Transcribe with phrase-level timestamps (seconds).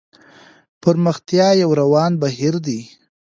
[0.81, 2.79] پرمختيا يو روان بهير دی.